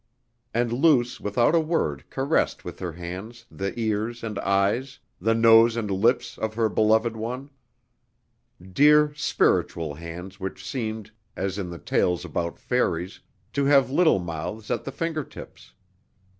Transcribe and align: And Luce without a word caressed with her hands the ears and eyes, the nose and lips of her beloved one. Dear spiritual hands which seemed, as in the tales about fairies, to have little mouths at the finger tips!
And 0.51 0.71
Luce 0.73 1.19
without 1.19 1.53
a 1.53 1.59
word 1.59 2.09
caressed 2.09 2.65
with 2.65 2.79
her 2.79 2.93
hands 2.93 3.45
the 3.51 3.71
ears 3.79 4.23
and 4.23 4.39
eyes, 4.39 4.97
the 5.19 5.35
nose 5.35 5.75
and 5.77 5.91
lips 5.91 6.39
of 6.39 6.55
her 6.55 6.69
beloved 6.69 7.15
one. 7.15 7.51
Dear 8.73 9.13
spiritual 9.15 9.93
hands 9.93 10.39
which 10.39 10.67
seemed, 10.67 11.11
as 11.35 11.59
in 11.59 11.69
the 11.69 11.77
tales 11.77 12.25
about 12.25 12.57
fairies, 12.57 13.19
to 13.53 13.65
have 13.65 13.91
little 13.91 14.17
mouths 14.17 14.71
at 14.71 14.85
the 14.85 14.91
finger 14.91 15.23
tips! 15.23 15.71